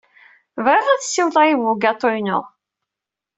Bɣiɣ 0.65 0.85
ad 0.89 1.01
siwleɣ 1.03 1.43
i 1.47 1.53
ubugaṭu-inu. 1.57 2.39